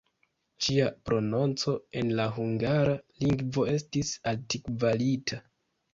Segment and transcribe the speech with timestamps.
[0.67, 5.41] Ŝia prononco en la hungara lingvo estis altkvalita.